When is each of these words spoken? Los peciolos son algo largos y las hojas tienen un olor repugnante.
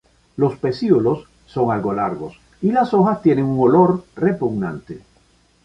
Los 0.35 0.57
peciolos 0.57 1.27
son 1.45 1.69
algo 1.69 1.93
largos 1.93 2.33
y 2.59 2.71
las 2.71 2.91
hojas 2.95 3.21
tienen 3.21 3.45
un 3.45 3.59
olor 3.59 4.03
repugnante. 4.15 5.01